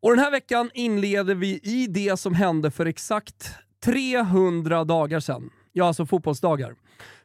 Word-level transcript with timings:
Och 0.00 0.10
den 0.10 0.18
här 0.18 0.30
veckan 0.30 0.70
inleder 0.74 1.34
vi 1.34 1.60
i 1.62 1.86
det 1.86 2.16
som 2.16 2.34
hände 2.34 2.70
för 2.70 2.86
exakt 2.86 3.54
300 3.84 4.84
dagar 4.84 5.20
sedan. 5.20 5.50
Ja, 5.72 5.86
alltså 5.86 6.06
fotbollsdagar. 6.06 6.74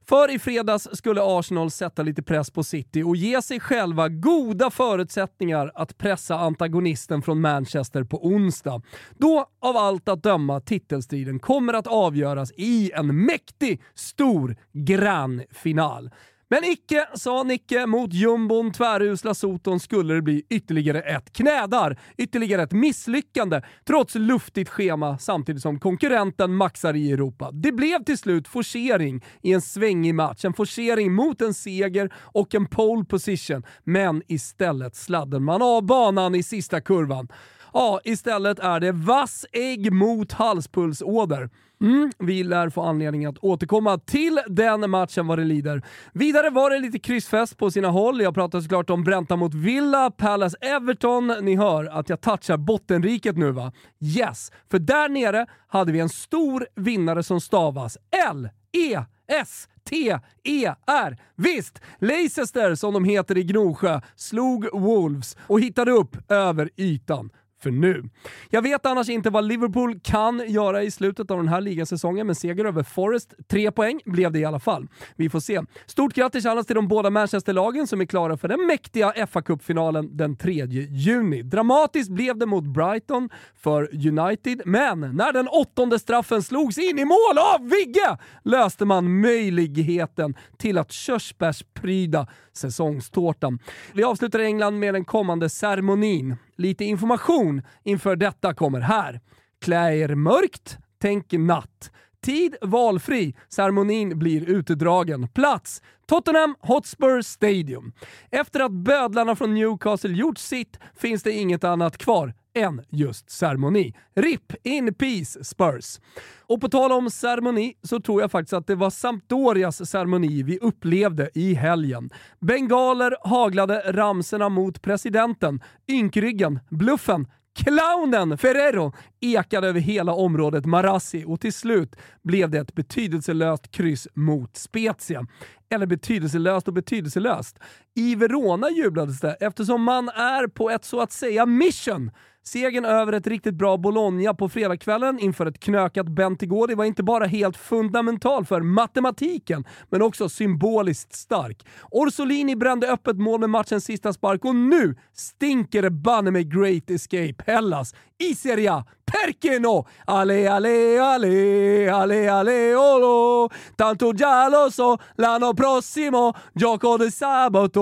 För 0.05 0.31
i 0.31 0.39
fredags 0.39 0.87
skulle 0.93 1.21
Arsenal 1.23 1.71
sätta 1.71 2.03
lite 2.03 2.23
press 2.23 2.51
på 2.51 2.63
City 2.63 3.03
och 3.03 3.15
ge 3.15 3.41
sig 3.41 3.59
själva 3.59 4.09
goda 4.09 4.69
förutsättningar 4.69 5.71
att 5.75 5.97
pressa 5.97 6.35
antagonisten 6.39 7.21
från 7.21 7.41
Manchester 7.41 8.03
på 8.03 8.25
onsdag. 8.25 8.81
Då, 9.17 9.45
av 9.61 9.77
allt 9.77 10.09
att 10.09 10.23
döma, 10.23 10.59
titelstriden 10.59 11.39
kommer 11.39 11.73
att 11.73 11.87
avgöras 11.87 12.51
i 12.57 12.91
en 12.91 13.25
mäktig, 13.25 13.81
stor, 13.95 14.55
grand 14.71 15.43
final. 15.51 16.09
Men 16.53 16.63
icke, 16.63 17.07
sa 17.13 17.43
Nicke, 17.43 17.85
mot 17.85 18.13
jumbon 18.13 18.71
tvärusla 18.71 19.33
Soton 19.33 19.79
skulle 19.79 20.13
det 20.13 20.21
bli 20.21 20.45
ytterligare 20.49 21.01
ett 21.01 21.33
knädar, 21.33 21.99
ytterligare 22.17 22.63
ett 22.63 22.71
misslyckande, 22.71 23.61
trots 23.85 24.15
luftigt 24.15 24.69
schema 24.69 25.17
samtidigt 25.17 25.61
som 25.61 25.79
konkurrenten 25.79 26.55
maxar 26.55 26.93
i 26.93 27.11
Europa. 27.11 27.51
Det 27.51 27.71
blev 27.71 28.03
till 28.03 28.17
slut 28.17 28.47
forcering 28.47 29.25
i 29.41 29.53
en 29.53 29.61
svängig 29.61 30.15
match, 30.15 30.45
en 30.45 30.53
forcering 30.53 31.13
mot 31.13 31.41
en 31.41 31.53
seger 31.53 32.13
och 32.15 32.55
en 32.55 32.65
pole 32.65 33.05
position, 33.05 33.63
men 33.83 34.21
istället 34.27 34.95
sladdade 34.95 35.43
man 35.43 35.61
av 35.61 35.85
banan 35.85 36.35
i 36.35 36.43
sista 36.43 36.81
kurvan. 36.81 37.27
Ja, 37.73 37.99
istället 38.03 38.59
är 38.59 38.79
det 38.79 38.91
vass 38.91 39.45
ägg 39.51 39.93
mot 39.93 40.31
halspulsåder. 40.31 41.49
Mm, 41.81 42.11
vi 42.19 42.43
lär 42.43 42.69
få 42.69 42.81
anledning 42.81 43.25
att 43.25 43.37
återkomma 43.37 43.97
till 43.97 44.39
den 44.47 44.89
matchen 44.89 45.27
vad 45.27 45.39
det 45.39 45.43
lider. 45.43 45.81
Vidare 46.13 46.49
var 46.49 46.69
det 46.69 46.79
lite 46.79 46.99
kryssfest 46.99 47.57
på 47.57 47.71
sina 47.71 47.87
håll. 47.87 48.21
Jag 48.21 48.33
pratar 48.33 48.61
såklart 48.61 48.89
om 48.89 49.03
Bränta 49.03 49.35
mot 49.35 49.53
Villa, 49.53 50.11
Palace, 50.11 50.57
Everton. 50.61 51.27
Ni 51.41 51.55
hör 51.55 51.85
att 51.85 52.09
jag 52.09 52.21
touchar 52.21 52.57
bottenriket 52.57 53.37
nu 53.37 53.51
va? 53.51 53.71
Yes, 53.99 54.51
för 54.71 54.79
där 54.79 55.09
nere 55.09 55.45
hade 55.67 55.91
vi 55.91 55.99
en 55.99 56.09
stor 56.09 56.67
vinnare 56.75 57.23
som 57.23 57.41
stavas 57.41 57.97
L-E 58.29 59.03
S 59.27 59.67
T-E-R. 59.89 61.17
Visst, 61.35 61.81
Leicester 61.99 62.75
som 62.75 62.93
de 62.93 63.03
heter 63.03 63.37
i 63.37 63.43
Gnosjö 63.43 64.01
slog 64.15 64.67
Wolves 64.73 65.37
och 65.47 65.61
hittade 65.61 65.91
upp 65.91 66.31
över 66.31 66.69
ytan 66.77 67.29
för 67.63 67.71
nu. 67.71 68.03
Jag 68.49 68.61
vet 68.61 68.85
annars 68.85 69.09
inte 69.09 69.29
vad 69.29 69.43
Liverpool 69.47 69.99
kan 69.99 70.43
göra 70.47 70.83
i 70.83 70.91
slutet 70.91 71.31
av 71.31 71.37
den 71.37 71.47
här 71.47 71.61
ligasäsongen, 71.61 72.27
men 72.27 72.35
seger 72.35 72.65
över 72.65 72.83
Forest, 72.83 73.33
tre 73.47 73.71
poäng, 73.71 73.99
blev 74.05 74.31
det 74.31 74.39
i 74.39 74.45
alla 74.45 74.59
fall. 74.59 74.87
Vi 75.15 75.29
får 75.29 75.39
se. 75.39 75.61
Stort 75.85 76.13
grattis 76.13 76.45
annars 76.45 76.65
till 76.65 76.75
de 76.75 76.87
båda 76.87 77.09
Manchester-lagen 77.09 77.87
som 77.87 78.01
är 78.01 78.05
klara 78.05 78.37
för 78.37 78.47
den 78.47 78.65
mäktiga 78.67 79.27
fa 79.27 79.41
Cup-finalen 79.41 80.17
den 80.17 80.35
3 80.35 80.65
juni. 80.89 81.41
Dramatiskt 81.41 82.09
blev 82.09 82.37
det 82.37 82.45
mot 82.45 82.63
Brighton 82.63 83.29
för 83.55 84.07
United, 84.07 84.61
men 84.65 84.99
när 84.99 85.33
den 85.33 85.47
åttonde 85.47 85.99
straffen 85.99 86.43
slogs 86.43 86.77
in 86.77 86.99
i 86.99 87.05
mål 87.05 87.37
av 87.55 87.69
Vigge 87.69 88.17
löste 88.43 88.85
man 88.85 89.21
möjligheten 89.21 90.35
till 90.57 90.77
att 90.77 90.91
körsbärspryda 90.91 92.27
säsongstårtan. 92.53 93.59
Vi 93.93 94.03
avslutar 94.03 94.39
i 94.39 94.45
England 94.45 94.79
med 94.79 94.93
den 94.93 95.05
kommande 95.05 95.49
ceremonin. 95.49 96.35
Lite 96.55 96.85
information 96.85 97.61
inför 97.83 98.15
detta 98.15 98.53
kommer 98.53 98.79
här. 98.79 99.21
Klä 99.61 99.95
er 99.95 100.15
mörkt, 100.15 100.77
tänk 101.01 101.31
natt. 101.31 101.91
Tid 102.23 102.55
valfri. 102.61 103.35
Ceremonin 103.49 104.19
blir 104.19 104.49
utdragen. 104.49 105.27
Plats 105.27 105.81
Tottenham 106.07 106.55
Hotspur 106.59 107.21
Stadium. 107.21 107.93
Efter 108.31 108.59
att 108.59 108.71
bödlarna 108.71 109.35
från 109.35 109.53
Newcastle 109.53 110.13
gjort 110.13 110.37
sitt 110.37 110.79
finns 110.95 111.23
det 111.23 111.31
inget 111.31 111.63
annat 111.63 111.97
kvar 111.97 112.33
än 112.55 112.81
just 112.89 113.29
ceremoni. 113.29 113.93
RIP 114.15 114.53
in 114.63 114.93
peace 114.93 115.43
Spurs. 115.43 115.99
Och 116.41 116.61
på 116.61 116.69
tal 116.69 116.91
om 116.91 117.09
ceremoni 117.09 117.73
så 117.81 117.99
tror 117.99 118.21
jag 118.21 118.31
faktiskt 118.31 118.53
att 118.53 118.67
det 118.67 118.75
var 118.75 118.89
Sampdorias 118.89 119.89
ceremoni 119.89 120.43
vi 120.43 120.59
upplevde 120.59 121.29
i 121.33 121.53
helgen. 121.53 122.09
Bengaler 122.39 123.15
haglade 123.21 123.83
ramserna 123.85 124.49
mot 124.49 124.81
presidenten, 124.81 125.61
ynkryggen, 125.87 126.59
bluffen, 126.69 127.27
Clownen 127.55 128.37
Ferrero 128.37 128.93
ekade 129.21 129.67
över 129.67 129.79
hela 129.79 130.13
området 130.13 130.65
Marassi 130.65 131.23
och 131.27 131.41
till 131.41 131.53
slut 131.53 131.95
blev 132.23 132.49
det 132.49 132.59
ett 132.59 132.75
betydelselöst 132.75 133.71
kryss 133.71 134.07
mot 134.13 134.57
Spezia. 134.57 135.25
Eller 135.69 135.85
betydelselöst 135.85 136.67
och 136.67 136.73
betydelselöst. 136.73 137.59
I 137.95 138.15
Verona 138.15 138.69
jublades 138.69 139.19
det 139.19 139.33
eftersom 139.39 139.83
man 139.83 140.09
är 140.09 140.47
på 140.47 140.69
ett 140.69 140.85
så 140.85 141.01
att 141.01 141.11
säga 141.11 141.45
mission 141.45 142.11
Segern 142.45 142.85
över 142.85 143.13
ett 143.13 143.27
riktigt 143.27 143.55
bra 143.55 143.77
Bologna 143.77 144.33
på 144.33 144.49
fredagskvällen 144.49 145.19
inför 145.19 145.45
ett 145.45 145.59
knökat 145.59 146.07
Bentigodi 146.07 146.75
var 146.75 146.85
inte 146.85 147.03
bara 147.03 147.25
helt 147.25 147.57
fundamental 147.57 148.45
för 148.45 148.61
matematiken, 148.61 149.65
men 149.89 150.01
också 150.01 150.29
symboliskt 150.29 151.13
stark. 151.13 151.65
Orsolini 151.91 152.55
brände 152.55 152.91
öppet 152.91 153.17
mål 153.17 153.39
med 153.39 153.49
matchens 153.49 153.85
sista 153.85 154.13
spark 154.13 154.45
och 154.45 154.55
nu 154.55 154.95
stinker 155.13 155.81
det 155.81 155.89
banne 155.89 156.31
med 156.31 156.53
Great 156.53 156.89
Escape 156.89 157.35
Hellas 157.51 157.95
i 158.19 158.35
Serie 158.35 158.73
A. 158.73 158.85
Perché 159.05 159.59
no? 159.59 159.87
Ale, 160.05 160.51
ale, 160.51 161.01
ale, 161.01 161.91
ale, 161.91 162.31
ale, 162.31 162.75
olo. 162.75 163.49
Tanto 163.75 164.13
giallo 164.13 164.71
so, 164.71 164.97
so, 165.17 165.52
prossimo, 165.55 166.33
gioco 166.53 166.97
de 166.97 167.11
sabato. 167.11 167.81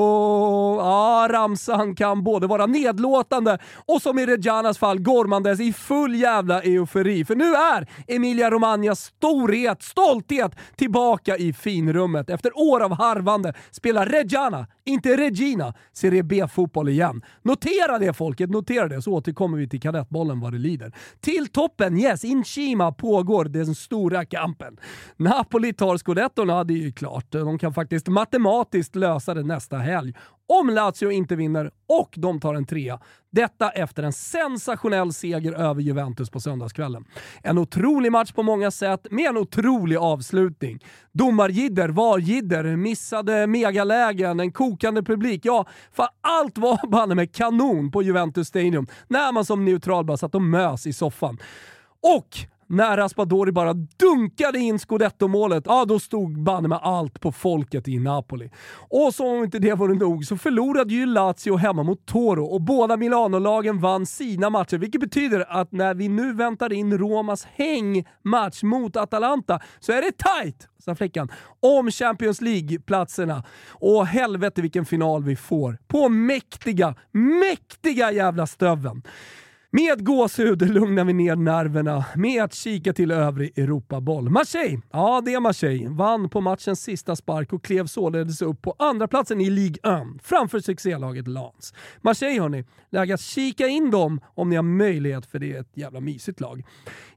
Ja, 0.80 1.28
ramsan 1.30 1.96
kan 1.96 2.24
både 2.24 2.48
vara 2.48 2.66
nedlåtande 2.66 3.58
och 3.86 4.02
som 4.02 4.20
i 4.20 4.26
Reggianas 4.26 4.78
fall 4.78 5.00
gormandes 5.00 5.60
i 5.60 5.74
full 5.74 6.16
jävla 6.16 6.62
eufori. 6.62 7.26
För 7.26 7.36
nu 7.36 7.54
är 7.54 7.88
Emilia 8.08 8.52
Romagnas 8.52 9.00
storhet, 9.00 9.84
stolthet 9.84 10.56
tillbaka 10.76 11.38
i 11.38 11.54
finrummet. 11.54 12.30
Efter 12.30 12.52
år 12.56 12.84
av 12.84 12.94
harvande 12.94 13.54
spelar 13.72 14.06
Reggiana, 14.06 14.68
inte 14.86 15.18
Regina, 15.18 15.74
Serie 15.94 16.24
B-fotboll 16.24 16.90
igen. 16.90 17.22
Notera 17.42 18.00
det 18.00 18.14
folket, 18.14 18.50
notera 18.50 18.88
det 18.88 19.02
så 19.02 19.14
återkommer 19.14 19.58
vi 19.58 19.70
till 19.70 19.82
kadettbollen 19.82 20.40
vad 20.40 20.54
det 20.54 20.60
lider. 20.60 20.96
Till 21.20 21.48
toppen, 21.48 21.98
yes, 21.98 22.24
in 22.24 22.44
Shima 22.44 22.92
pågår 22.92 23.46
den 23.46 23.76
stora 23.76 24.26
kampen. 24.26 24.78
Napoli 25.18 25.74
tar 25.74 25.98
scudettorna, 25.98 26.64
det 26.64 26.74
är 26.74 26.78
ju 26.78 26.92
klart. 26.92 27.26
De 27.32 27.60
kan 27.62 27.74
faktiskt 27.74 28.08
matematiskt 28.08 28.96
lösa 28.96 29.34
det 29.34 29.44
nästa 29.44 29.78
helg. 29.78 30.14
Om 30.48 30.70
Lazio 30.70 31.12
inte 31.12 31.36
vinner 31.36 31.72
och 31.88 32.14
de 32.18 32.40
tar 32.40 32.56
en 32.56 32.66
trea. 32.66 33.00
Detta 33.32 33.70
efter 33.70 34.04
en 34.04 34.14
sensationell 34.14 35.14
seger 35.14 35.54
över 35.54 35.82
Juventus 35.82 36.30
på 36.30 36.40
söndagskvällen. 36.40 37.06
En 37.44 37.58
otrolig 37.58 38.12
match 38.12 38.32
på 38.32 38.44
många 38.44 38.72
sätt 38.72 39.08
med 39.12 39.30
en 39.30 39.38
otrolig 39.38 39.96
avslutning. 39.96 40.80
Domarjidder 41.12 41.90
var 41.90 42.20
jidder, 42.20 42.76
missade 42.76 43.48
megalägen, 43.48 44.40
en 44.40 44.52
kokande 44.52 45.04
publik. 45.04 45.42
Ja, 45.46 45.66
för 45.92 46.08
allt 46.22 46.58
var 46.58 46.88
banne 46.92 47.16
med 47.16 47.36
kanon 47.36 47.92
på 47.92 48.02
Juventus 48.02 48.48
Stadium 48.48 48.88
när 49.08 49.32
man 49.32 49.46
som 49.46 49.66
neutral 49.66 50.06
bara 50.06 50.18
satt 50.18 50.36
och 50.36 50.42
mös 50.42 50.88
i 50.88 50.94
soffan. 50.94 51.38
Och 52.18 52.28
när 52.72 52.98
Raspadori 52.98 53.52
bara 53.52 53.74
dunkade 53.74 54.60
in 54.60 54.80
scudetto-målet, 54.80 55.64
ja 55.68 55.86
då 55.86 56.00
stod 56.00 56.44
banne 56.44 56.68
med 56.68 56.80
allt 56.82 57.20
på 57.20 57.32
folket 57.32 57.88
i 57.88 58.00
Napoli. 58.00 58.52
Och 58.90 59.14
som 59.14 59.26
om 59.26 59.44
inte 59.44 59.60
det 59.60 59.74
vore 59.74 59.94
nog 59.94 60.26
så 60.26 60.38
förlorade 60.38 60.94
ju 60.94 61.06
Lazio 61.06 61.58
hemma 61.58 61.84
mot 61.84 62.06
Toro 62.06 62.46
och 62.46 62.62
båda 62.62 62.98
Milano-lagen 62.98 63.80
vann 63.80 64.06
sina 64.06 64.50
matcher, 64.50 64.78
vilket 64.78 65.02
betyder 65.02 65.46
att 65.50 65.72
när 65.72 65.94
vi 65.94 66.10
nu 66.10 66.34
väntar 66.34 66.74
in 66.74 66.98
Romas 66.98 67.46
hängmatch 67.46 68.64
mot 68.64 68.98
Atalanta 68.98 69.60
så 69.80 69.92
är 69.92 70.02
det 70.02 70.12
tight 70.12 70.68
sa 70.82 70.96
flickan, 70.96 71.30
om 71.60 71.92
Champions 71.92 72.42
League-platserna. 72.42 73.44
Och 73.70 74.08
helvete 74.08 74.62
vilken 74.62 74.86
final 74.86 75.24
vi 75.24 75.36
får 75.36 75.78
på 75.88 76.10
mäktiga, 76.10 76.96
mäktiga 77.12 78.12
jävla 78.12 78.48
stöven. 78.48 79.04
Med 79.74 80.06
gåshud 80.06 80.62
lugnar 80.70 81.06
vi 81.06 81.14
ner 81.14 81.36
nerverna 81.36 82.06
med 82.16 82.44
att 82.44 82.54
kika 82.54 82.94
till 82.94 83.12
övrig 83.12 83.58
Europaboll. 83.58 84.30
Marseille, 84.30 84.82
ja 84.92 85.22
det 85.26 85.34
är 85.34 85.40
Marseille, 85.40 85.90
vann 85.90 86.30
på 86.30 86.42
matchens 86.42 86.82
sista 86.84 87.16
spark 87.16 87.54
och 87.54 87.64
klev 87.64 87.86
således 87.86 88.42
upp 88.42 88.62
på 88.62 88.76
andra 88.80 89.08
platsen 89.08 89.42
i 89.42 89.50
Ligue 89.50 90.02
1 90.02 90.24
framför 90.24 90.60
succélaget 90.60 91.28
Lens. 91.28 91.74
Marseille 92.02 92.42
hörni, 92.42 92.66
läge 92.90 93.14
att 93.14 93.22
kika 93.22 93.68
in 93.68 93.92
dem 93.92 94.22
om 94.36 94.50
ni 94.50 94.56
har 94.56 94.64
möjlighet 94.64 95.26
för 95.26 95.40
det 95.40 95.54
är 95.54 95.60
ett 95.62 95.78
jävla 95.78 96.00
mysigt 96.00 96.40
lag. 96.40 96.64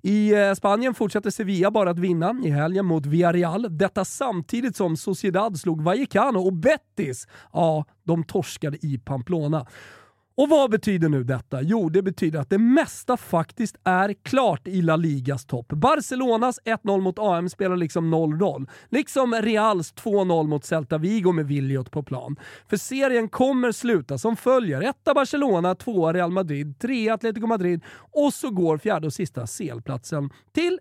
I 0.03 0.33
eh, 0.35 0.55
Spanien 0.55 0.95
fortsätter 0.95 1.31
Sevilla 1.31 1.71
bara 1.71 1.91
att 1.91 1.99
vinna 1.99 2.41
i 2.45 2.51
helgen 2.51 2.87
mot 2.87 3.07
Villarreal. 3.07 3.79
Detta 3.79 4.05
samtidigt 4.05 4.77
som 4.77 4.97
Sociedad 4.97 5.59
slog 5.59 5.83
Vallecano 5.83 6.39
och 6.39 6.53
Betis, 6.53 7.29
ja, 7.53 7.85
de 8.05 8.25
torskade 8.25 8.87
i 8.87 8.99
Pamplona. 8.99 9.67
Och 10.37 10.49
vad 10.49 10.71
betyder 10.71 11.09
nu 11.09 11.25
detta? 11.25 11.63
Jo, 11.63 11.89
det 11.89 12.03
betyder 12.03 12.39
att 12.39 12.51
det 12.51 12.59
mesta 12.59 13.17
faktiskt 13.17 13.77
är 13.85 14.15
klart 14.23 14.69
i 14.69 14.83
La 14.83 14.97
Ligas 14.97 15.45
topp. 15.47 15.69
Barcelonas 15.69 16.61
1-0 16.65 17.01
mot 17.01 17.19
AM 17.19 17.49
spelar 17.49 17.77
liksom 17.77 18.11
noll 18.11 18.39
roll. 18.39 18.71
Liksom 18.89 19.35
Reals 19.35 19.95
2-0 19.95 20.47
mot 20.47 20.65
Celta 20.65 20.99
Vigo 20.99 21.33
med 21.33 21.47
Williot 21.47 21.91
på 21.91 22.03
plan. 22.03 22.37
För 22.69 22.77
serien 22.77 23.29
kommer 23.29 23.73
sluta 23.73 24.19
som 24.19 24.37
följer. 24.37 24.81
Etta 24.81 25.15
Barcelona, 25.15 25.75
tvåa 25.75 26.13
Real 26.13 26.31
Madrid, 26.31 26.79
trea 26.79 27.15
Atletico 27.15 27.47
Madrid 27.47 27.81
och 28.13 28.35
så 28.35 28.51
går 28.51 28.79
fjärde 28.79 29.07
och 29.07 29.13
sista 29.13 29.47
CL-platsen 29.47 30.31
till 30.55 30.79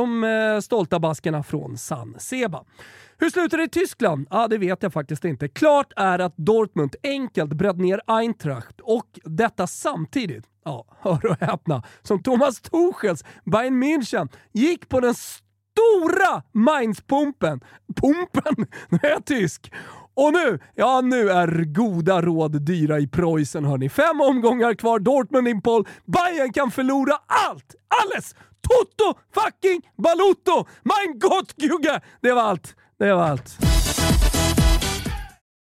de 0.00 0.24
eh, 0.24 0.60
stolta 0.60 0.98
baskerna 0.98 1.42
från 1.42 1.78
San 1.78 2.16
Seba. 2.18 2.64
Hur 3.18 3.30
slutar 3.30 3.58
det 3.58 3.64
i 3.64 3.68
Tyskland? 3.68 4.26
Ja, 4.30 4.48
det 4.48 4.58
vet 4.58 4.82
jag 4.82 4.92
faktiskt 4.92 5.24
inte. 5.24 5.48
Klart 5.48 5.92
är 5.96 6.18
att 6.18 6.36
Dortmund 6.36 6.96
enkelt 7.02 7.52
bröt 7.52 7.76
ner 7.76 8.00
Eintracht 8.06 8.80
och 8.80 9.06
detta 9.24 9.66
samtidigt, 9.66 10.44
ja, 10.64 10.84
hör 11.00 11.26
och 11.26 11.36
häpna, 11.40 11.82
som 12.02 12.22
Thomas 12.22 12.60
Tuchels 12.60 13.24
Bayern 13.44 13.82
München 13.82 14.28
gick 14.52 14.88
på 14.88 15.00
den 15.00 15.14
stora 15.14 16.42
Mainz-pumpen. 16.52 17.60
Pumpen? 17.96 18.66
Nu 18.88 18.98
är 19.02 19.10
jag 19.10 19.24
tysk. 19.24 19.72
Och 20.14 20.32
nu, 20.32 20.58
ja 20.74 21.00
nu 21.00 21.30
är 21.30 21.64
goda 21.64 22.22
råd 22.22 22.62
dyra 22.62 22.98
i 22.98 23.08
Preussen 23.08 23.64
hörni. 23.64 23.88
Fem 23.88 24.20
omgångar 24.20 24.74
kvar, 24.74 24.98
Dortmund 24.98 25.48
in 25.48 25.60
Bayern 26.04 26.52
kan 26.52 26.70
förlora 26.70 27.14
allt! 27.26 27.74
Alles! 27.88 28.34
Toto 28.70 29.18
fucking 29.34 29.82
Balutto! 29.96 30.66
Mein 30.82 31.18
Gott 31.18 31.56
Gugge! 31.56 32.00
Det 32.22 32.32
var 32.32 32.42
allt. 32.42 32.76
Det 32.98 33.14
var 33.14 33.28
allt. 33.30 33.69